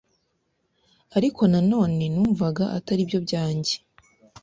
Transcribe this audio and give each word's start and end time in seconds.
ariko 1.17 1.41
nanone 1.51 2.03
numvaga 2.13 2.65
ataribyo 2.77 3.17
byange 3.25 3.73